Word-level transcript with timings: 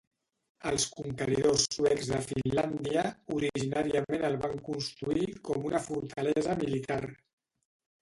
Els 0.69 0.85
conqueridors 0.99 1.65
suecs 1.75 2.09
de 2.13 2.21
Finlàndia 2.31 3.05
originàriament 3.37 4.27
el 4.33 4.41
van 4.49 4.59
construir 4.73 5.31
com 5.51 5.71
una 5.73 5.87
fortalesa 5.89 6.61
militar. 6.67 7.03